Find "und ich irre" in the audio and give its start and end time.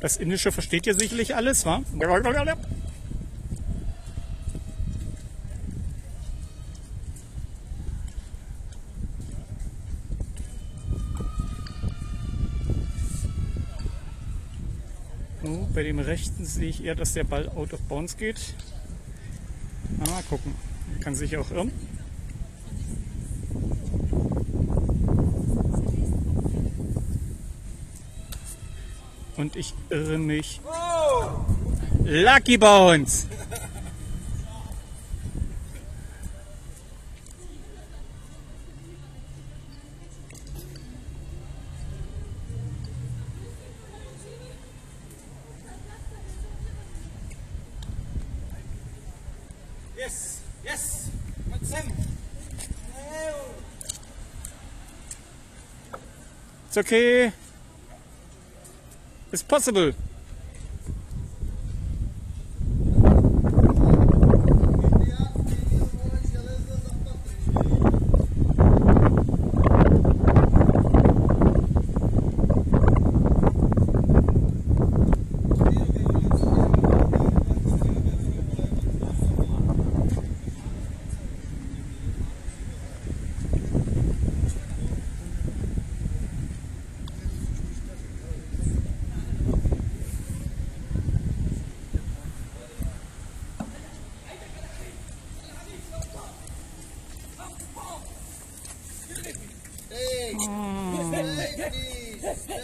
29.36-30.18